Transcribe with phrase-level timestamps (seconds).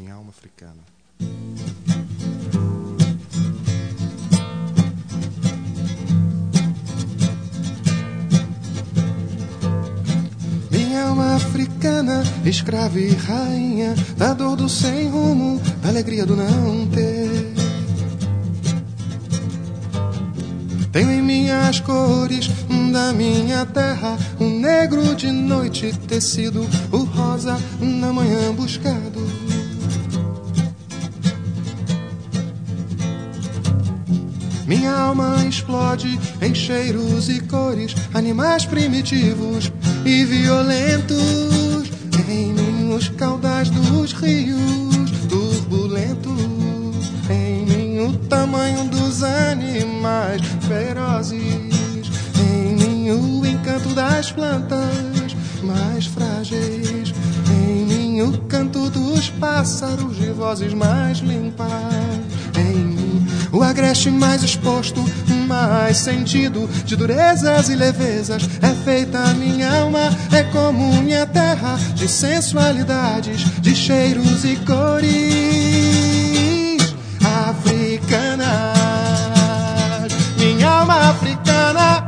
[0.00, 0.82] minha alma africana.
[10.70, 16.86] Minha alma africana, escrava e rainha, da dor do sem rumo, da alegria do não
[16.88, 17.52] ter.
[20.92, 22.48] Tenho em minhas cores
[22.92, 29.47] da minha terra o negro de noite tecido, o rosa na manhã buscado.
[34.68, 39.72] Minha alma explode em cheiros e cores, animais primitivos
[40.04, 41.90] e violentos,
[42.28, 46.34] em ninhos caudais dos rios turbulentos,
[47.30, 51.40] em mim o tamanho dos animais ferozes,
[52.38, 57.14] em mim o encanto das plantas mais frágeis,
[57.50, 61.68] em mim o canto dos pássaros de vozes mais limpas,
[63.58, 65.04] o agreste mais exposto,
[65.48, 68.48] mais sentido de durezas e levezas.
[68.62, 75.08] É feita a minha alma, é como minha terra, de sensualidades, de cheiros e cores
[77.48, 78.48] africanas.
[80.36, 82.06] Minha alma africana,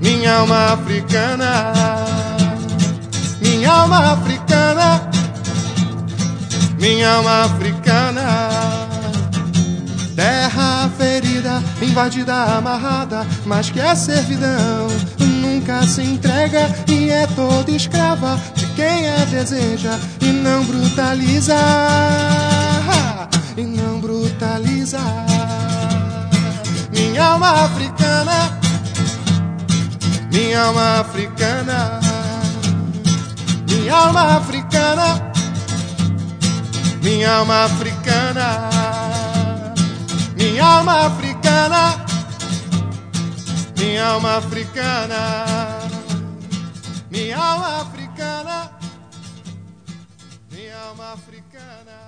[0.00, 1.72] minha alma africana,
[3.40, 5.10] minha alma africana,
[6.78, 8.21] minha alma africana.
[11.92, 19.10] Invadida, amarrada, mas que a servidão nunca se entrega e é toda escrava de quem
[19.10, 21.54] a deseja e não brutaliza.
[23.54, 25.00] E não brutaliza.
[26.90, 28.58] Minha alma africana,
[30.32, 32.00] minha alma africana,
[33.68, 35.30] minha alma africana,
[37.02, 38.82] minha alma africana
[40.42, 41.06] minha alma
[41.62, 42.04] africana,
[43.78, 45.88] minha alma africana,
[47.10, 48.70] minha alma africana,
[50.50, 52.01] minha alma africana.